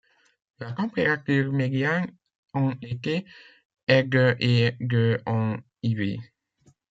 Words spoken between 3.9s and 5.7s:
de et de en